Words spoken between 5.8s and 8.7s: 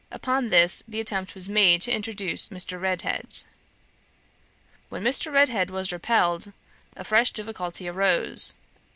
repelled, a fresh difficulty arose.